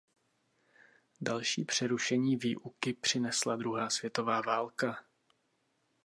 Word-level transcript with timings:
Další 1.21 1.65
přerušení 1.65 2.35
výuky 2.35 2.93
přinesla 2.93 3.55
druhá 3.55 3.89
světová 3.89 4.41
válka. 4.41 4.97